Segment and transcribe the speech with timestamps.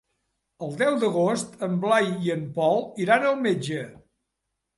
[0.67, 3.85] El deu d'agost en Blai i en Pol iran al metge.